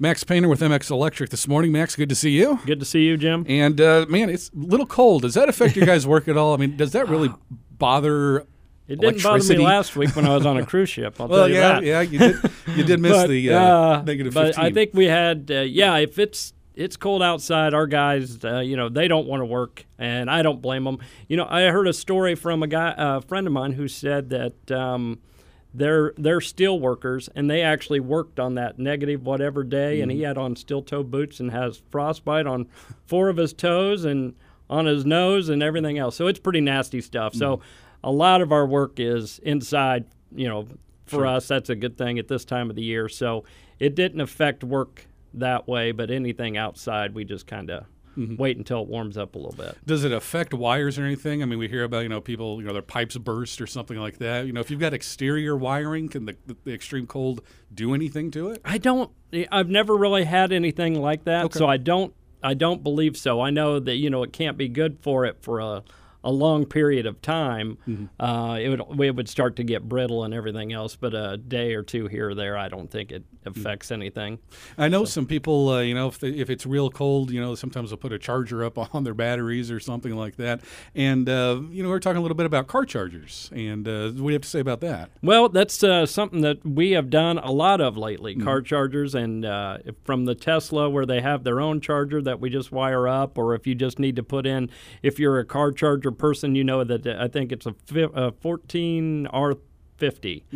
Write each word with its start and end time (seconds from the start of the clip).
Max 0.00 0.24
Painter 0.24 0.48
with 0.48 0.60
MX 0.60 0.90
Electric 0.90 1.28
this 1.28 1.46
morning. 1.46 1.72
Max, 1.72 1.94
good 1.94 2.08
to 2.08 2.14
see 2.14 2.30
you. 2.30 2.58
Good 2.64 2.80
to 2.80 2.86
see 2.86 3.02
you, 3.02 3.18
Jim. 3.18 3.44
And 3.46 3.78
uh, 3.78 4.06
man, 4.08 4.30
it's 4.30 4.48
a 4.48 4.52
little 4.56 4.86
cold. 4.86 5.22
Does 5.22 5.34
that 5.34 5.50
affect 5.50 5.76
your 5.76 5.84
guys' 5.84 6.06
work 6.06 6.26
at 6.26 6.38
all? 6.38 6.54
I 6.54 6.56
mean, 6.56 6.74
does 6.74 6.92
that 6.92 7.06
really 7.10 7.28
bother? 7.78 8.46
It 8.88 8.98
didn't 8.98 9.22
bother 9.22 9.44
me 9.44 9.58
last 9.58 9.96
week 9.96 10.16
when 10.16 10.26
I 10.26 10.34
was 10.34 10.46
on 10.46 10.56
a 10.56 10.64
cruise 10.64 10.88
ship. 10.88 11.20
I'll 11.20 11.28
well, 11.28 11.40
tell 11.40 11.48
you 11.50 11.56
yeah, 11.56 11.72
that. 11.74 11.84
yeah, 11.84 12.00
you 12.00 12.18
did. 12.18 12.36
You 12.74 12.82
did 12.82 12.98
miss 12.98 13.12
but, 13.16 13.28
the 13.28 13.52
uh, 13.52 13.60
uh, 13.60 14.02
negative 14.06 14.32
but 14.32 14.46
15. 14.46 14.64
I 14.64 14.72
think 14.72 14.94
we 14.94 15.04
had, 15.04 15.50
uh, 15.50 15.60
yeah. 15.60 15.96
If 15.98 16.18
it's 16.18 16.54
it's 16.74 16.96
cold 16.96 17.22
outside, 17.22 17.74
our 17.74 17.86
guys, 17.86 18.42
uh, 18.42 18.60
you 18.60 18.78
know, 18.78 18.88
they 18.88 19.06
don't 19.06 19.26
want 19.26 19.42
to 19.42 19.44
work, 19.44 19.84
and 19.98 20.30
I 20.30 20.40
don't 20.40 20.62
blame 20.62 20.84
them. 20.84 20.98
You 21.28 21.36
know, 21.36 21.46
I 21.46 21.64
heard 21.64 21.86
a 21.86 21.92
story 21.92 22.34
from 22.34 22.62
a 22.62 22.66
guy, 22.66 22.94
a 22.96 23.20
friend 23.20 23.46
of 23.46 23.52
mine, 23.52 23.72
who 23.72 23.86
said 23.86 24.30
that. 24.30 24.70
Um, 24.70 25.18
they're 25.72 26.12
they're 26.16 26.40
steel 26.40 26.78
workers 26.80 27.28
and 27.34 27.48
they 27.48 27.62
actually 27.62 28.00
worked 28.00 28.40
on 28.40 28.54
that 28.56 28.78
negative 28.78 29.24
whatever 29.24 29.62
day 29.62 29.96
Mm-hmm. 29.96 30.02
and 30.02 30.12
he 30.12 30.22
had 30.22 30.36
on 30.38 30.56
steel 30.56 30.82
toe 30.82 31.02
boots 31.02 31.38
and 31.40 31.50
has 31.52 31.80
frostbite 31.90 32.46
on 32.46 32.66
four 33.06 33.28
of 33.28 33.36
his 33.36 33.52
toes 33.52 34.04
and 34.04 34.34
on 34.68 34.86
his 34.86 35.04
nose 35.04 35.48
and 35.48 35.62
everything 35.62 35.98
else 35.98 36.16
so 36.16 36.26
it's 36.26 36.38
pretty 36.40 36.60
nasty 36.60 37.00
stuff 37.00 37.34
so 37.34 37.56
Mm-hmm. 37.56 37.64
a 38.04 38.10
lot 38.10 38.40
of 38.42 38.50
our 38.52 38.66
work 38.66 38.98
is 38.98 39.38
inside 39.40 40.04
you 40.34 40.48
know 40.48 40.66
for 41.06 41.26
us 41.26 41.48
that's 41.48 41.70
a 41.70 41.74
good 41.76 41.96
thing 41.98 42.18
at 42.18 42.28
this 42.28 42.44
time 42.44 42.70
of 42.70 42.76
the 42.76 42.82
year 42.82 43.08
so 43.08 43.44
it 43.78 43.94
didn't 43.94 44.20
affect 44.20 44.62
work 44.64 45.06
that 45.34 45.66
way 45.68 45.92
but 45.92 46.10
anything 46.10 46.56
outside 46.56 47.14
we 47.14 47.24
just 47.24 47.46
kind 47.46 47.70
of 47.70 47.84
Mm-hmm. 48.18 48.36
wait 48.36 48.56
until 48.56 48.82
it 48.82 48.88
warms 48.88 49.16
up 49.16 49.36
a 49.36 49.38
little 49.38 49.52
bit 49.56 49.78
Does 49.86 50.02
it 50.02 50.10
affect 50.12 50.52
wires 50.52 50.98
or 50.98 51.04
anything? 51.04 51.42
I 51.42 51.46
mean, 51.46 51.60
we 51.60 51.68
hear 51.68 51.84
about 51.84 52.00
you 52.02 52.08
know 52.08 52.20
people, 52.20 52.60
you 52.60 52.66
know, 52.66 52.72
their 52.72 52.82
pipes 52.82 53.16
burst 53.16 53.60
or 53.60 53.66
something 53.68 53.96
like 53.98 54.18
that. 54.18 54.46
You 54.46 54.52
know, 54.52 54.60
if 54.60 54.68
you've 54.70 54.80
got 54.80 54.92
exterior 54.92 55.56
wiring, 55.56 56.08
can 56.08 56.24
the, 56.26 56.36
the 56.64 56.72
extreme 56.74 57.06
cold 57.06 57.40
do 57.72 57.94
anything 57.94 58.30
to 58.32 58.48
it? 58.48 58.60
I 58.64 58.78
don't. 58.78 59.12
I've 59.52 59.68
never 59.68 59.96
really 59.96 60.24
had 60.24 60.50
anything 60.52 61.00
like 61.00 61.22
that, 61.24 61.44
Okay. 61.46 61.58
so 61.58 61.66
I 61.68 61.76
don't. 61.76 62.12
I 62.42 62.54
don't 62.54 62.82
believe 62.82 63.16
so. 63.16 63.40
I 63.40 63.50
know 63.50 63.78
that 63.78 63.94
you 63.96 64.10
know 64.10 64.22
it 64.24 64.32
can't 64.32 64.56
be 64.56 64.68
good 64.68 64.98
for 65.02 65.24
it 65.24 65.36
for 65.42 65.60
a, 65.60 65.84
a 66.22 66.30
long 66.30 66.66
period 66.66 67.06
of 67.06 67.20
time. 67.22 67.78
Mm-hmm. 67.88 68.22
Uh, 68.22 68.56
it 68.56 68.68
would 68.68 69.00
it 69.00 69.16
would 69.16 69.28
start 69.28 69.56
to 69.56 69.64
get 69.64 69.88
brittle 69.88 70.24
and 70.24 70.34
everything 70.34 70.72
else. 70.72 70.96
But 70.96 71.14
a 71.14 71.36
day 71.36 71.74
or 71.74 71.82
two 71.82 72.06
here 72.08 72.30
or 72.30 72.34
there, 72.34 72.56
I 72.56 72.68
don't 72.68 72.90
think 72.90 73.10
it 73.12 73.24
affects 73.46 73.90
anything. 73.90 74.38
I 74.76 74.88
know 74.88 75.04
some 75.04 75.26
people, 75.26 75.70
uh, 75.70 75.80
you 75.80 75.94
know, 75.94 76.08
if, 76.08 76.18
they, 76.18 76.28
if 76.28 76.50
it's 76.50 76.66
real 76.66 76.90
cold, 76.90 77.30
you 77.30 77.40
know, 77.40 77.54
sometimes 77.54 77.90
they'll 77.90 77.96
put 77.96 78.12
a 78.12 78.18
charger 78.18 78.62
up 78.64 78.76
on 78.94 79.04
their 79.04 79.14
batteries 79.14 79.70
or 79.70 79.80
something 79.80 80.14
like 80.14 80.36
that. 80.36 80.60
And, 80.94 81.28
uh, 81.28 81.60
you 81.70 81.82
know, 81.82 81.88
we 81.88 81.94
are 81.94 82.00
talking 82.00 82.18
a 82.18 82.20
little 82.22 82.36
bit 82.36 82.46
about 82.46 82.66
car 82.66 82.84
chargers. 82.84 83.50
And 83.54 83.88
uh, 83.88 84.08
what 84.10 84.16
do 84.16 84.22
you 84.24 84.32
have 84.32 84.42
to 84.42 84.48
say 84.48 84.60
about 84.60 84.80
that? 84.82 85.10
Well, 85.22 85.48
that's 85.48 85.82
uh, 85.82 86.04
something 86.06 86.42
that 86.42 86.64
we 86.66 86.90
have 86.92 87.08
done 87.10 87.38
a 87.38 87.50
lot 87.50 87.80
of 87.80 87.96
lately 87.96 88.20
Mm-hmm. 88.30 88.44
car 88.44 88.60
chargers. 88.60 89.14
And 89.14 89.44
uh, 89.44 89.78
from 90.04 90.26
the 90.26 90.34
Tesla, 90.34 90.88
where 90.90 91.06
they 91.06 91.20
have 91.20 91.42
their 91.42 91.60
own 91.60 91.80
charger 91.80 92.20
that 92.22 92.38
we 92.38 92.50
just 92.50 92.70
wire 92.70 93.08
up, 93.08 93.38
or 93.38 93.54
if 93.54 93.66
you 93.66 93.74
just 93.74 93.98
need 93.98 94.16
to 94.16 94.22
put 94.22 94.46
in, 94.46 94.68
if 95.02 95.18
you're 95.18 95.38
a 95.38 95.44
car 95.44 95.72
charger 95.72 96.09
person, 96.12 96.54
you 96.54 96.64
know 96.64 96.84
that 96.84 97.06
I 97.06 97.28
think 97.28 97.52
it's 97.52 97.66
a, 97.66 97.74
fi- 97.86 98.02
a 98.02 98.32
14R50 98.32 99.56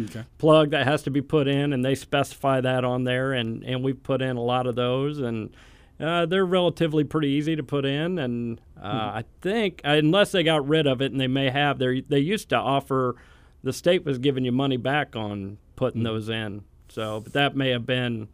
Okay. 0.07 0.25
plug 0.39 0.71
that 0.71 0.87
has 0.87 1.03
to 1.03 1.11
be 1.11 1.21
put 1.21 1.49
in, 1.49 1.73
and 1.73 1.85
they 1.85 1.95
specify 1.95 2.61
that 2.61 2.85
on 2.85 3.05
there. 3.05 3.33
And, 3.33 3.63
and 3.65 3.85
we've 3.85 4.03
put 4.03 4.23
in 4.23 4.37
a 4.37 4.43
lot 4.43 4.67
of 4.67 4.75
those. 4.75 5.19
And 5.19 5.55
uh, 6.01 6.27
they're 6.27 6.47
relatively 6.47 7.05
pretty 7.05 7.29
easy 7.29 7.55
to 7.57 7.63
put 7.63 7.85
in, 7.85 8.19
and 8.19 8.61
uh, 8.83 9.23
I 9.23 9.25
think 9.43 9.81
unless 9.85 10.33
they 10.33 10.43
got 10.43 10.67
rid 10.67 10.87
of 10.89 11.01
it, 11.01 11.13
and 11.13 11.21
they 11.21 11.29
may 11.29 11.51
have, 11.51 11.79
they 11.79 12.01
they 12.01 12.19
used 12.19 12.49
to 12.49 12.57
offer, 12.57 13.15
the 13.63 13.73
state 13.73 14.05
was 14.05 14.19
giving 14.19 14.45
you 14.45 14.51
money 14.51 14.77
back 14.77 15.15
on 15.15 15.59
putting 15.77 16.03
those 16.03 16.29
in. 16.29 16.65
So, 16.89 17.21
but 17.21 17.33
that 17.35 17.55
may 17.55 17.71
have 17.71 17.87
been 17.87 18.27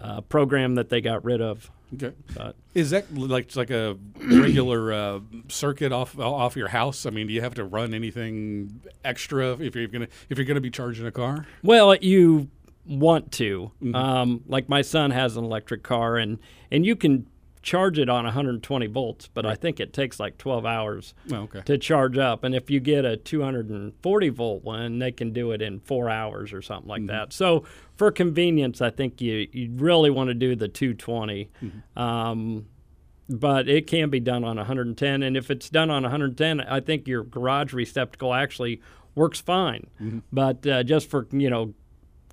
a 0.00 0.20
program 0.20 0.74
that 0.74 0.90
they 0.90 1.00
got 1.00 1.24
rid 1.24 1.40
of. 1.40 1.70
Okay. 1.94 2.12
But 2.34 2.56
Is 2.74 2.90
that 2.90 3.12
like 3.14 3.54
like 3.54 3.70
a 3.70 3.96
regular 4.16 4.92
uh, 4.92 5.20
circuit 5.48 5.92
off 5.92 6.18
off 6.18 6.56
your 6.56 6.68
house? 6.68 7.04
I 7.06 7.10
mean, 7.10 7.26
do 7.26 7.32
you 7.32 7.42
have 7.42 7.54
to 7.54 7.64
run 7.64 7.92
anything 7.94 8.80
extra 9.04 9.52
if 9.58 9.76
you're 9.76 9.88
gonna 9.88 10.08
if 10.30 10.38
you're 10.38 10.46
gonna 10.46 10.60
be 10.60 10.70
charging 10.70 11.06
a 11.06 11.12
car? 11.12 11.46
well, 11.62 11.94
you 11.96 12.48
want 12.86 13.30
to. 13.32 13.70
Um, 13.94 14.42
like 14.46 14.68
my 14.68 14.82
son 14.82 15.10
has 15.10 15.36
an 15.36 15.44
electric 15.44 15.82
car, 15.82 16.16
and 16.16 16.38
and 16.70 16.84
you 16.86 16.96
can 16.96 17.26
charge 17.62 17.98
it 17.98 18.08
on 18.08 18.24
120 18.24 18.86
volts, 18.88 19.28
but 19.32 19.46
I 19.46 19.54
think 19.54 19.78
it 19.80 19.92
takes 19.92 20.18
like 20.18 20.36
12 20.38 20.66
hours. 20.66 21.14
Oh, 21.32 21.36
okay. 21.42 21.62
to 21.62 21.78
charge 21.78 22.18
up. 22.18 22.42
And 22.44 22.54
if 22.54 22.70
you 22.70 22.80
get 22.80 23.04
a 23.04 23.16
240 23.16 24.28
volt 24.30 24.64
one, 24.64 24.98
they 24.98 25.12
can 25.12 25.32
do 25.32 25.52
it 25.52 25.62
in 25.62 25.80
four 25.80 26.10
hours 26.10 26.52
or 26.52 26.60
something 26.60 26.88
like 26.88 27.06
that. 27.06 27.32
So 27.32 27.64
for 27.96 28.10
convenience, 28.10 28.80
I 28.80 28.90
think 28.90 29.20
you 29.20 29.48
you 29.52 29.70
really 29.74 30.10
want 30.10 30.28
to 30.28 30.34
do 30.34 30.56
the 30.56 30.68
220. 30.68 31.50
Um, 31.96 32.66
but 33.28 33.68
it 33.68 33.86
can 33.86 34.10
be 34.10 34.20
done 34.20 34.44
on 34.44 34.56
110, 34.56 35.22
and 35.22 35.36
if 35.36 35.50
it's 35.50 35.70
done 35.70 35.88
on 35.90 36.02
110, 36.02 36.60
I 36.60 36.80
think 36.80 37.06
your 37.06 37.22
garage 37.22 37.72
receptacle 37.72 38.34
actually 38.34 38.82
works 39.14 39.40
fine. 39.40 39.86
But 40.32 40.66
uh, 40.66 40.82
just 40.82 41.08
for 41.08 41.26
you 41.30 41.48
know 41.48 41.74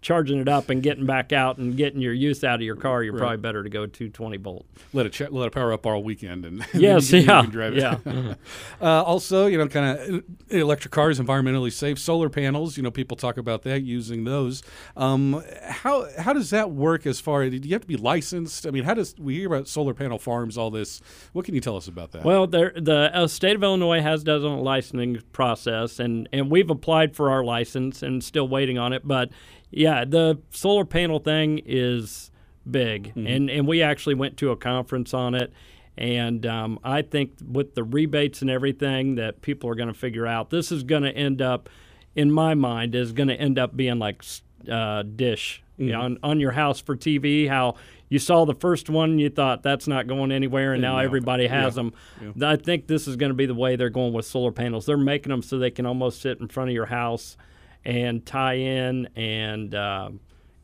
charging 0.02 0.40
it 0.40 0.48
up 0.48 0.70
and 0.70 0.82
getting 0.82 1.06
back 1.06 1.34
out 1.34 1.58
and 1.58 1.76
getting 1.76 2.00
your 2.00 2.14
use 2.14 2.44
out 2.44 2.56
of 2.56 2.62
your 2.62 2.76
car, 2.76 3.04
you're 3.04 3.18
probably 3.18 3.38
better 3.38 3.64
to 3.64 3.70
go 3.70 3.86
220 3.86 4.38
volt. 4.38 4.66
Let 4.94 5.06
it 5.06 5.14
ch- 5.14 5.30
let 5.30 5.48
it 5.48 5.52
power 5.54 5.74
up 5.74 5.86
all 5.86 6.02
weekend 6.04 6.46
and 6.46 6.66
Yes, 6.74 7.12
you, 7.12 7.20
yeah, 7.20 7.42
can 7.42 7.50
drive 7.52 7.74
it. 7.78 7.80
yeah. 7.80 8.34
Uh, 8.82 9.04
also, 9.04 9.46
you 9.48 9.58
know, 9.58 9.68
kind 9.68 10.00
of 10.00 10.24
electric 10.50 10.92
cars, 10.94 11.20
environmentally 11.20 11.72
safe, 11.72 12.00
solar 12.00 12.30
panels. 12.30 12.78
You 12.78 12.84
know, 12.84 12.92
people 12.92 13.18
talk 13.18 13.38
about 13.38 13.64
that 13.64 13.82
using 13.82 14.24
those. 14.24 14.64
Um, 14.96 15.44
how 15.68 16.08
how 16.18 16.32
does 16.32 16.50
that 16.52 16.72
work? 16.72 17.06
As 17.06 17.20
far 17.20 17.44
as 17.44 17.52
do 17.52 17.58
you 17.68 17.74
have 17.76 17.82
to 17.82 17.88
be 17.88 17.98
licensed? 17.98 18.66
I 18.66 18.72
mean, 18.72 18.84
how 18.86 18.94
does 18.94 19.16
we 19.20 19.36
hear 19.36 19.48
about 19.48 19.68
solar 19.68 19.94
panel 19.94 20.18
farms? 20.18 20.58
All 20.58 20.72
this. 20.72 21.02
What 21.34 21.44
can 21.46 21.56
you 21.56 21.62
tell 21.62 21.76
us 21.76 21.88
about 21.88 22.12
that? 22.14 22.24
Well, 22.24 22.48
there, 22.48 22.72
the 22.76 23.12
uh, 23.14 23.28
state 23.28 23.56
of 23.56 23.64
Illinois 23.64 24.02
has 24.02 24.24
done 24.24 24.42
a 24.44 24.62
licensing 24.62 25.22
process, 25.34 26.00
and, 26.00 26.30
and 26.32 26.50
we've 26.50 26.70
applied 26.70 27.16
for 27.16 27.30
our 27.32 27.44
license 27.44 28.02
and 28.02 28.24
still 28.24 28.48
waiting 28.48 28.78
on 28.78 28.94
it. 28.94 29.06
But 29.06 29.30
yeah, 29.72 30.06
the 30.06 30.40
solar 30.52 30.86
panel 30.86 31.20
thing 31.20 31.62
is 31.66 32.32
big, 32.70 33.14
and 33.16 33.50
and 33.50 33.68
we 33.68 33.82
actually 33.82 34.16
went 34.16 34.38
to 34.38 34.52
a 34.52 34.58
conference 34.58 35.14
on 35.14 35.36
it. 35.36 35.54
And 35.98 36.46
um, 36.46 36.80
I 36.82 37.02
think 37.02 37.34
with 37.46 37.76
the 37.76 37.84
rebates 37.84 38.42
and 38.42 38.50
everything 38.50 39.16
that 39.16 39.42
people 39.42 39.70
are 39.70 39.76
going 39.76 39.90
to 39.90 39.94
figure 39.94 40.26
out, 40.26 40.50
this 40.50 40.72
is 40.72 40.84
going 40.84 41.04
to 41.04 41.12
end 41.12 41.42
up, 41.42 41.68
in 42.16 42.32
my 42.32 42.54
mind, 42.54 42.96
is 42.96 43.12
going 43.12 43.28
to 43.28 43.36
end 43.36 43.60
up 43.60 43.76
being 43.76 44.00
like 44.00 44.24
uh, 44.72 45.04
Dish 45.04 45.62
you 45.80 45.92
know, 45.92 46.02
on, 46.02 46.18
on 46.24 46.40
your 46.40 46.52
house 46.52 46.80
for 46.80 46.96
TV. 46.96 47.48
How 47.48 47.76
you 48.10 48.20
saw 48.20 48.46
the 48.46 48.54
first 48.54 48.90
one, 48.90 49.20
you 49.20 49.30
thought 49.30 49.64
that's 49.64 49.88
not 49.88 50.08
going 50.08 50.32
anywhere, 50.32 50.74
and 50.74 50.82
now 50.82 51.00
everybody 51.00 51.48
has 51.48 51.76
yeah, 51.76 51.84
them. 51.84 52.44
I 52.44 52.56
think 52.58 52.88
this 52.88 53.08
is 53.08 53.16
going 53.16 53.32
to 53.32 53.36
be 53.36 53.46
the 53.46 53.56
way 53.56 53.76
they're 53.76 53.90
going 53.90 54.14
with 54.14 54.26
solar 54.26 54.52
panels. 54.52 54.86
They're 54.86 54.98
making 54.98 55.32
them 55.32 55.42
so 55.42 55.58
they 55.58 55.72
can 55.72 55.86
almost 55.86 56.22
sit 56.22 56.40
in 56.40 56.48
front 56.48 56.70
of 56.70 56.74
your 56.74 56.88
house 56.88 57.38
and 57.86 58.26
tie 58.26 58.56
in, 58.56 59.08
and 59.16 59.74
uh, 59.74 60.10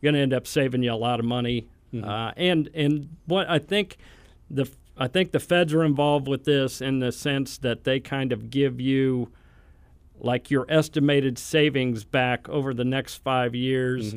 going 0.02 0.16
to 0.16 0.22
end 0.22 0.34
up 0.34 0.48
saving 0.48 0.84
you 0.84 0.92
a 0.92 0.96
lot 0.96 1.20
of 1.20 1.26
money. 1.26 1.68
Uh, 2.03 2.31
and 2.36 2.70
and 2.74 3.09
what 3.26 3.50
I 3.50 3.58
think 3.58 3.98
the 4.50 4.70
I 4.98 5.08
think 5.08 5.31
the 5.31 5.40
feds 5.40 5.74
are 5.74 5.84
involved 5.84 6.28
with 6.28 6.44
this 6.46 6.81
in 6.81 7.00
the 7.00 7.12
sense 7.12 7.58
that 7.59 7.84
they 7.84 8.00
kind 8.00 8.31
of 8.31 8.50
give 8.50 8.80
you 8.81 9.31
like 10.20 10.50
your 10.50 10.66
estimated 10.70 11.38
savings 11.38 12.04
back 12.06 12.48
over 12.50 12.74
the 12.74 12.86
next 12.86 13.16
five 13.24 13.54
years. 13.56 14.14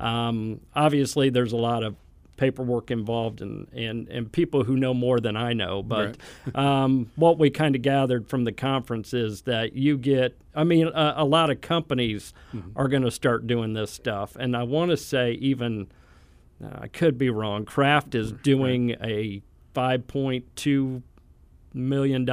Um, 0.00 0.60
obviously, 0.74 1.30
there's 1.30 1.52
a 1.52 1.56
lot 1.58 1.82
of 1.82 1.96
paperwork 2.42 2.90
involved 2.90 3.40
and, 3.40 3.68
and, 3.72 4.08
and 4.08 4.32
people 4.32 4.64
who 4.64 4.76
know 4.76 4.92
more 4.92 5.20
than 5.20 5.36
I 5.36 5.52
know. 5.52 5.80
But 5.80 6.16
um, 6.56 7.08
what 7.14 7.38
we 7.38 7.50
kind 7.50 7.76
of 7.76 7.82
gathered 7.82 8.26
from 8.26 8.42
the 8.42 8.50
conference 8.50 9.14
is 9.14 9.42
that 9.42 9.74
you 9.74 9.96
get, 9.96 10.36
I 10.52 10.64
mean, 10.64 10.88
a, 10.88 11.14
a 11.18 11.24
lot 11.24 11.50
of 11.50 11.60
companies 11.60 12.34
are 12.74 12.88
going 12.88 13.04
to 13.04 13.12
start 13.12 13.46
doing 13.46 13.74
this 13.74 13.92
stuff. 13.92 14.34
And 14.34 14.56
I 14.56 14.64
want 14.64 14.90
to 14.90 14.96
say, 14.96 15.34
even, 15.34 15.86
uh, 16.60 16.80
I 16.80 16.88
could 16.88 17.16
be 17.16 17.30
wrong, 17.30 17.64
Kraft 17.64 18.16
is 18.16 18.32
doing 18.32 18.96
a 19.00 19.40
$5.2 19.76 21.02
million 21.72 22.24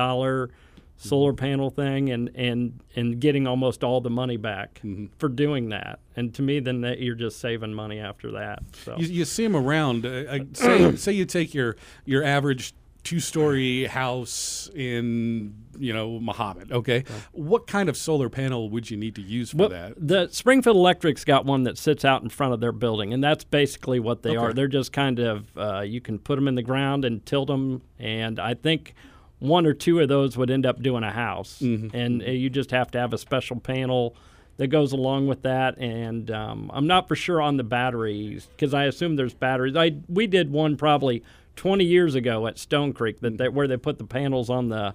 solar 0.99 1.33
panel 1.33 1.69
thing 1.69 2.09
and, 2.09 2.29
and, 2.35 2.81
and 2.95 3.19
getting 3.19 3.47
almost 3.47 3.83
all 3.83 4.01
the 4.01 4.09
money 4.09 4.37
back 4.37 4.81
for 5.17 5.29
doing 5.29 5.69
that. 5.69 5.99
And 6.15 6.33
to 6.35 6.41
me, 6.41 6.59
then 6.59 6.81
that 6.81 6.99
you're 6.99 7.15
just 7.15 7.39
saving 7.39 7.73
money 7.73 7.99
after 7.99 8.31
that. 8.31 8.63
So. 8.83 8.97
you, 8.97 9.07
you 9.07 9.25
see 9.25 9.43
them 9.43 9.55
around. 9.55 10.05
Uh, 10.05 10.09
uh, 10.09 10.39
say 10.53 10.95
say 10.97 11.11
you 11.13 11.25
take 11.25 11.53
your 11.53 11.77
your 12.05 12.23
average 12.23 12.73
two 13.03 13.21
story 13.21 13.85
house 13.85 14.69
in 14.75 15.55
you 15.77 15.93
know 15.93 16.19
Mahomet. 16.19 16.71
Okay, 16.71 17.05
what 17.31 17.65
kind 17.65 17.87
of 17.87 17.95
solar 17.95 18.27
panel 18.29 18.69
would 18.69 18.91
you 18.91 18.97
need 18.97 19.15
to 19.15 19.21
use 19.21 19.51
for 19.51 19.57
Well, 19.57 19.69
that? 19.69 19.93
the 19.97 20.27
Springfield 20.27 20.75
Electric's 20.75 21.23
got 21.23 21.45
one 21.45 21.63
that 21.63 21.77
sits 21.77 22.03
out 22.03 22.23
in 22.23 22.29
front 22.29 22.53
of 22.53 22.59
their 22.59 22.73
building, 22.73 23.13
and 23.13 23.23
that's 23.23 23.45
basically 23.45 24.01
what 24.01 24.23
they 24.23 24.35
are. 24.35 24.51
They're 24.51 24.67
just 24.67 24.91
kind 24.91 25.19
of 25.19 25.57
uh, 25.57 25.79
you 25.81 26.01
can 26.01 26.19
put 26.19 26.35
them 26.35 26.49
in 26.49 26.55
the 26.55 26.61
ground 26.61 27.05
and 27.05 27.25
tilt 27.25 27.47
them, 27.47 27.81
and 27.97 28.37
I 28.37 28.53
think 28.53 28.93
one 29.39 29.65
or 29.65 29.73
two 29.73 29.99
of 29.99 30.07
those 30.09 30.37
would 30.37 30.51
end 30.51 30.65
up 30.65 30.81
doing 30.81 31.03
a 31.03 31.11
house, 31.11 31.59
Mm-hmm. 31.61 31.95
and 31.95 32.21
uh, 32.21 32.25
you 32.25 32.49
just 32.49 32.71
have 32.71 32.91
to 32.91 32.99
have 32.99 33.13
a 33.13 33.17
special 33.17 33.59
panel 33.59 34.15
that 34.57 34.67
goes 34.67 34.91
along 34.91 35.27
with 35.27 35.43
that, 35.43 35.77
and 35.77 36.29
um, 36.31 36.69
I'm 36.73 36.85
not 36.87 37.07
for 37.07 37.15
sure 37.15 37.41
on 37.41 37.55
the 37.57 37.63
batteries 37.63 38.47
because 38.47 38.73
I 38.73 38.83
assume 38.85 39.15
there's 39.15 39.33
batteries. 39.33 39.75
I 39.77 39.95
we 40.09 40.27
did 40.27 40.51
one 40.51 40.75
probably 40.75 41.23
20 41.55 41.83
years 41.85 42.15
ago 42.15 42.45
at 42.47 42.57
Stone 42.59 42.93
Creek 42.93 43.21
that 43.21 43.37
they, 43.37 43.47
where 43.49 43.67
they 43.67 43.77
put 43.77 43.97
the 43.97 44.03
panels 44.05 44.49
on 44.49 44.67
the 44.69 44.93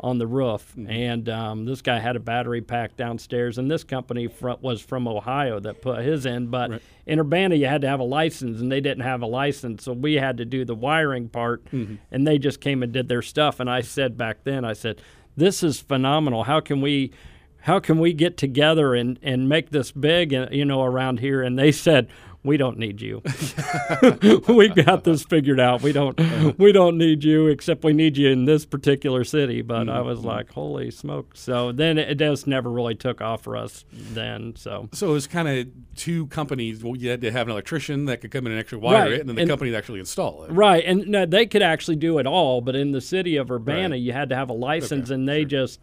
on 0.00 0.18
the 0.18 0.26
roof, 0.26 0.72
Mm-hmm. 0.76 0.90
and 0.90 1.28
um, 1.28 1.64
this 1.64 1.82
guy 1.82 1.98
had 1.98 2.16
a 2.16 2.20
battery 2.20 2.60
pack 2.60 2.96
downstairs, 2.96 3.58
and 3.58 3.70
this 3.70 3.84
company 3.84 4.26
fr- 4.28 4.50
was 4.60 4.80
from 4.80 5.08
Ohio 5.08 5.58
that 5.60 5.80
put 5.82 6.04
his 6.04 6.26
in, 6.26 6.48
but 6.48 6.70
Right. 6.70 6.82
in 7.06 7.18
Urbana 7.20 7.54
you 7.54 7.66
had 7.66 7.80
to 7.82 7.88
have 7.88 8.00
a 8.00 8.04
license, 8.04 8.60
and 8.60 8.70
they 8.70 8.80
didn't 8.80 9.02
have 9.04 9.22
a 9.22 9.26
license, 9.26 9.84
so 9.84 9.92
we 9.92 10.14
had 10.14 10.36
to 10.38 10.44
do 10.44 10.64
the 10.64 10.74
wiring 10.74 11.28
part, 11.28 11.64
Mm-hmm. 11.66 11.94
and 12.10 12.26
they 12.26 12.38
just 12.38 12.60
came 12.60 12.82
and 12.82 12.92
did 12.92 13.08
their 13.08 13.22
stuff, 13.22 13.60
and 13.60 13.68
I 13.70 13.80
said 13.80 14.16
back 14.16 14.44
then, 14.44 14.64
I 14.64 14.72
said, 14.72 15.00
this 15.36 15.62
is 15.62 15.80
phenomenal. 15.80 16.44
How 16.44 16.60
can 16.60 16.80
we? 16.80 17.12
How 17.60 17.80
can 17.80 17.98
we 17.98 18.12
get 18.12 18.36
together 18.36 18.94
and, 18.94 19.18
and 19.22 19.48
make 19.48 19.70
this 19.70 19.90
big, 19.90 20.32
uh, 20.32 20.46
you 20.52 20.64
know, 20.64 20.84
around 20.84 21.18
here? 21.18 21.42
And 21.42 21.58
they 21.58 21.72
said, 21.72 22.06
we 22.46 22.56
don't 22.56 22.78
need 22.78 23.00
you. 23.00 23.22
we 24.48 24.68
got 24.68 25.04
this 25.04 25.22
figured 25.24 25.60
out. 25.60 25.82
We 25.82 25.92
don't 25.92 26.18
we 26.58 26.72
don't 26.72 26.96
need 26.98 27.24
you 27.24 27.48
except 27.48 27.84
we 27.84 27.92
need 27.92 28.16
you 28.16 28.30
in 28.30 28.44
this 28.44 28.64
particular 28.64 29.24
city. 29.24 29.62
But 29.62 29.88
I 29.88 30.00
was 30.00 30.20
like, 30.24 30.50
holy 30.52 30.90
smoke! 30.90 31.32
So 31.34 31.72
then 31.72 31.98
it 31.98 32.14
just 32.16 32.46
never 32.46 32.70
really 32.70 32.94
took 32.94 33.20
off 33.20 33.42
for 33.42 33.56
us 33.56 33.84
then. 33.92 34.54
So 34.56 34.88
So 34.92 35.10
it 35.10 35.12
was 35.12 35.26
kind 35.26 35.48
of 35.48 35.68
two 35.96 36.26
companies. 36.28 36.82
Well, 36.82 36.96
you 36.96 37.10
had 37.10 37.20
to 37.22 37.30
have 37.32 37.46
an 37.48 37.52
electrician 37.52 38.06
that 38.06 38.20
could 38.20 38.30
come 38.30 38.46
in 38.46 38.52
and 38.52 38.60
actually 38.60 38.78
wire 38.82 39.02
Right. 39.04 39.12
it, 39.12 39.20
and 39.20 39.28
then 39.28 39.36
the 39.36 39.42
And- 39.42 39.50
company 39.50 39.70
that 39.72 39.78
actually 39.78 40.00
install 40.00 40.44
it. 40.44 40.52
right, 40.52 40.84
and 40.84 41.06
no, 41.08 41.26
they 41.26 41.46
could 41.46 41.62
actually 41.62 41.96
do 41.96 42.18
it 42.18 42.26
all, 42.26 42.60
but 42.60 42.74
in 42.76 42.92
the 42.92 43.00
city 43.00 43.36
of 43.36 43.50
Urbana, 43.50 43.90
Right. 43.94 44.00
you 44.00 44.12
had 44.12 44.28
to 44.30 44.36
have 44.36 44.48
a 44.50 44.54
license, 44.54 45.08
Okay, 45.10 45.14
and 45.14 45.28
they 45.28 45.44
just 45.44 45.80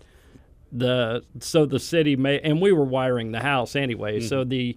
the 0.72 1.24
so 1.40 1.66
the 1.68 1.80
city 1.80 2.16
may 2.16 2.40
and 2.40 2.60
we 2.60 2.72
were 2.72 2.84
wiring 2.84 3.32
the 3.32 3.40
house 3.42 3.76
anyway, 3.76 4.18
Mm-hmm. 4.20 4.28
so 4.28 4.44
the 4.44 4.76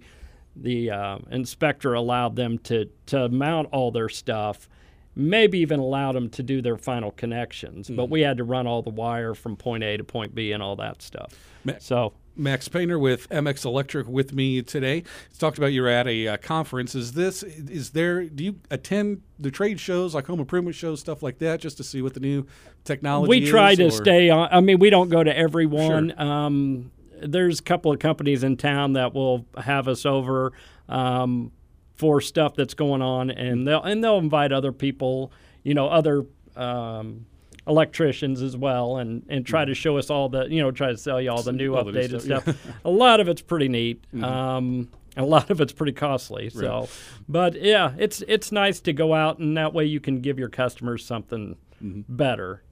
the 0.61 0.91
uh, 0.91 1.17
inspector 1.31 1.93
allowed 1.93 2.35
them 2.35 2.57
to 2.59 2.89
to 3.07 3.29
mount 3.29 3.69
all 3.71 3.91
their 3.91 4.09
stuff. 4.09 4.67
Maybe 5.15 5.57
even 5.59 5.79
allowed 5.79 6.11
them 6.13 6.29
to 6.31 6.43
do 6.43 6.61
their 6.61 6.77
final 6.77 7.09
connections, 7.11 7.87
Mm-hmm. 7.87 7.95
but 7.95 8.09
we 8.09 8.21
had 8.21 8.37
to 8.37 8.43
run 8.43 8.67
all 8.67 8.83
the 8.83 8.91
wire 8.91 9.33
from 9.33 9.55
point 9.55 9.83
A 9.83 9.97
to 9.97 10.03
point 10.03 10.35
B 10.35 10.51
and 10.51 10.61
all 10.61 10.75
that 10.75 11.01
stuff. 11.01 11.33
Ma- 11.63 11.73
So 11.79 12.13
Max 12.35 12.67
Painter 12.67 12.99
with 12.99 13.27
MX 13.29 13.65
Electric 13.65 14.07
with 14.07 14.31
me 14.31 14.61
today. 14.61 15.01
Talked 15.39 15.57
about 15.57 15.73
you're 15.73 15.87
at 15.87 16.05
a 16.07 16.27
uh, 16.27 16.37
conference. 16.37 16.93
Is 16.93 17.13
this 17.13 17.41
is 17.41 17.89
there? 17.91 18.25
Do 18.25 18.43
you 18.43 18.59
attend 18.69 19.23
the 19.39 19.49
trade 19.49 19.79
shows 19.79 20.13
like 20.13 20.27
home 20.27 20.39
improvement 20.39 20.75
shows, 20.75 20.99
stuff 20.99 21.23
like 21.23 21.39
that, 21.39 21.61
just 21.61 21.77
to 21.77 21.83
see 21.83 22.03
what 22.03 22.13
the 22.13 22.19
new 22.19 22.45
technology? 22.83 23.27
we 23.27 23.47
try 23.49 23.71
is, 23.71 23.77
to 23.79 23.85
or- 23.85 23.91
stay 23.91 24.29
on. 24.29 24.49
I 24.51 24.61
mean, 24.61 24.77
we 24.77 24.91
don't 24.91 25.09
go 25.09 25.23
to 25.23 25.35
every 25.35 25.65
one. 25.65 26.13
Um, 26.19 26.91
there's 27.21 27.59
a 27.59 27.63
couple 27.63 27.91
of 27.91 27.99
companies 27.99 28.43
in 28.43 28.57
town 28.57 28.93
that 28.93 29.13
will 29.13 29.45
have 29.57 29.87
us 29.87 30.05
over 30.05 30.53
um, 30.89 31.51
for 31.95 32.21
stuff 32.21 32.55
that's 32.55 32.73
going 32.73 33.01
on, 33.01 33.29
and 33.31 33.67
they'll 33.67 33.81
and 33.83 34.03
they'll 34.03 34.17
invite 34.19 34.51
other 34.51 34.71
people, 34.71 35.31
you 35.63 35.73
know, 35.73 35.87
other 35.87 36.25
um, 36.55 37.25
electricians 37.67 38.41
as 38.41 38.55
well, 38.55 38.97
and 38.97 39.23
and 39.29 39.45
try 39.45 39.65
to 39.65 39.73
show 39.73 39.97
us 39.97 40.09
all 40.09 40.29
the, 40.29 40.45
you 40.45 40.61
know, 40.61 40.71
try 40.71 40.89
to 40.91 40.97
sell 40.97 41.21
you 41.21 41.31
all 41.31 41.41
the 41.41 41.51
new 41.51 41.75
All 41.75 41.83
updated 41.83 42.21
stuff, 42.21 42.43
stuff. 42.43 42.57
a 42.85 42.89
lot 42.89 43.19
of 43.19 43.27
it's 43.27 43.41
pretty 43.41 43.67
neat. 43.67 44.03
Um, 44.21 44.89
a 45.15 45.25
lot 45.25 45.49
of 45.49 45.59
it's 45.61 45.73
pretty 45.73 45.93
costly. 45.93 46.49
So, 46.49 46.87
but 47.27 47.59
yeah, 47.59 47.93
it's 47.97 48.23
it's 48.27 48.51
nice 48.51 48.79
to 48.81 48.93
go 48.93 49.13
out, 49.13 49.39
and 49.39 49.57
that 49.57 49.73
way 49.73 49.85
you 49.85 49.99
can 49.99 50.21
give 50.21 50.37
your 50.37 50.49
customers 50.49 51.03
something 51.03 51.55
better. 51.81 52.63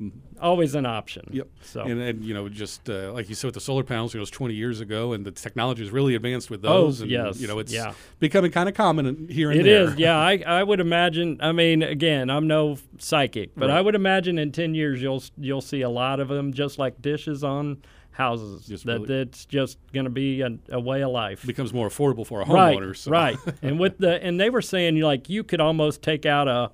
Always 0.42 0.76
an 0.76 0.86
option. 0.86 1.28
Yep. 1.32 1.48
So 1.62 1.82
And, 1.82 2.02
and 2.02 2.24
you 2.24 2.34
know, 2.34 2.50
just 2.50 2.90
uh, 2.90 3.12
like 3.14 3.30
you 3.30 3.36
said 3.36 3.48
with 3.48 3.54
the 3.56 3.62
solar 3.62 3.84
panels, 3.84 4.14
you 4.14 4.18
know, 4.18 4.22
it 4.22 4.24
was 4.24 4.32
20 4.32 4.54
years 4.54 4.82
ago, 4.82 5.14
and 5.14 5.26
the 5.26 5.32
technology 5.32 5.84
has 5.84 5.92
really 5.92 6.16
advanced 6.16 6.50
with 6.50 6.66
Oh, 6.66 6.86
those. 6.86 7.02
and, 7.02 7.12
yes, 7.12 7.40
You 7.40 7.48
know, 7.48 7.60
it's 7.60 7.72
yeah. 7.74 7.94
becoming 8.20 8.52
kind 8.52 8.68
of 8.70 8.76
common 8.76 9.28
here 9.30 9.52
and 9.52 9.60
It 9.62 9.64
there. 9.64 9.84
is, 9.90 9.96
yeah. 9.98 10.18
I, 10.18 10.44
I 10.46 10.64
would 10.64 10.80
imagine. 10.80 11.38
I 11.42 11.52
mean, 11.52 11.84
again, 11.84 12.30
I'm 12.30 12.48
no 12.48 12.78
psychic, 12.98 13.52
but 13.56 13.70
Right. 13.70 13.78
I 13.78 13.82
would 13.82 13.96
imagine 13.96 14.38
in 14.40 14.52
ten 14.52 14.74
years 14.76 15.02
you'll 15.02 15.24
you'll 15.38 15.62
see 15.62 15.82
a 15.82 15.90
lot 15.90 16.20
of 16.20 16.28
them, 16.28 16.54
just 16.54 16.80
like 16.80 17.02
dishes 17.02 17.44
on 17.44 17.78
houses. 18.12 18.66
Just 18.66 18.86
that 18.86 19.02
really- 19.02 19.22
it's 19.22 19.46
just 19.46 19.78
going 19.94 20.06
to 20.06 20.10
be 20.10 20.42
a, 20.42 20.58
a 20.70 20.80
way 20.80 21.04
of 21.04 21.12
life. 21.12 21.46
becomes 21.46 21.74
more 21.74 21.90
affordable 21.90 22.26
for 22.26 22.42
a 22.42 22.46
right, 22.46 22.78
homeowner. 22.78 22.96
so- 22.98 23.12
right. 23.12 23.38
and 23.62 23.80
with 23.80 23.98
the 23.98 24.22
and 24.24 24.40
they 24.40 24.50
were 24.50 24.62
saying 24.62 25.00
like 25.02 25.30
you 25.30 25.44
could 25.44 25.60
almost 25.62 26.02
take 26.02 26.26
out 26.26 26.48
a 26.48 26.72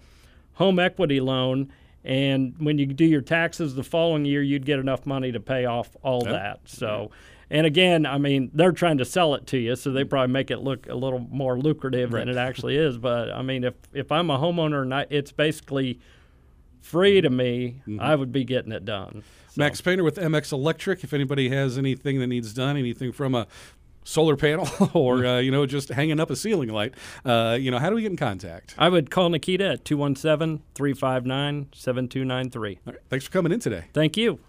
home 0.53 0.79
equity 0.79 1.19
loan. 1.19 1.71
And 2.03 2.55
when 2.57 2.77
you 2.77 2.87
do 2.87 3.05
your 3.05 3.21
taxes 3.21 3.75
the 3.75 3.83
following 3.83 4.25
year, 4.25 4.41
you'd 4.41 4.65
get 4.65 4.79
enough 4.79 5.05
money 5.05 5.31
to 5.31 5.39
pay 5.39 5.65
off 5.65 5.95
all 6.01 6.23
Yeah. 6.25 6.31
that. 6.31 6.59
So, 6.65 7.11
and 7.49 7.67
again, 7.67 8.05
I 8.05 8.17
mean, 8.17 8.49
they're 8.53 8.71
trying 8.71 8.97
to 8.99 9.05
sell 9.05 9.35
it 9.35 9.45
to 9.47 9.57
you, 9.57 9.75
so 9.75 9.91
they 9.91 10.03
probably 10.03 10.31
make 10.33 10.49
it 10.49 10.59
look 10.59 10.87
a 10.87 10.95
little 10.95 11.19
more 11.19 11.59
lucrative 11.59 12.11
than 12.11 12.29
it 12.29 12.37
actually 12.37 12.77
is. 12.77 12.97
But 12.97 13.31
I 13.31 13.41
mean, 13.41 13.63
if 13.63 13.75
if 13.93 14.11
I'm 14.11 14.29
a 14.29 14.39
homeowner 14.39 14.81
and 14.81 14.93
I, 14.93 15.05
it's 15.09 15.31
basically 15.31 15.99
free 16.81 17.21
to 17.21 17.29
me, 17.29 17.81
mm-hmm. 17.87 17.99
I 17.99 18.15
would 18.15 18.31
be 18.31 18.43
getting 18.43 18.71
it 18.71 18.85
done. 18.85 19.23
So- 19.49 19.59
Max 19.59 19.81
Painter 19.81 20.03
with 20.03 20.15
MX 20.15 20.53
Electric. 20.53 21.03
If 21.03 21.13
anybody 21.13 21.49
has 21.49 21.77
anything 21.77 22.19
that 22.19 22.27
needs 22.27 22.53
done, 22.53 22.77
anything 22.77 23.11
from 23.11 23.35
a 23.35 23.47
solar 24.03 24.35
panel 24.35 24.67
or 24.93 25.25
uh, 25.25 25.39
you 25.39 25.51
know 25.51 25.65
just 25.65 25.89
hanging 25.89 26.19
up 26.19 26.29
a 26.29 26.35
ceiling 26.35 26.69
light, 26.69 26.93
uh, 27.25 27.57
you 27.59 27.71
know, 27.71 27.79
how 27.79 27.89
do 27.89 27.95
we 27.95 28.01
get 28.01 28.11
in 28.11 28.17
contact? 28.17 28.75
I 28.77 28.89
would 28.89 29.11
call 29.11 29.29
Nikita 29.29 29.65
at 29.65 29.85
217 29.85 30.61
359 30.75 31.67
7293. 31.73 32.79
All 32.85 32.93
right, 32.93 33.01
thanks 33.09 33.25
for 33.25 33.31
coming 33.31 33.51
in 33.51 33.59
today. 33.59 33.85
Thank 33.93 34.17
you. 34.17 34.39